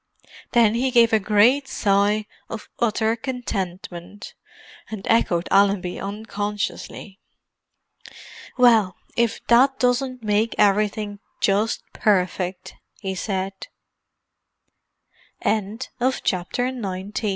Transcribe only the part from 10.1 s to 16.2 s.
make everything just perfect!" he said. CHAPTER XX ALL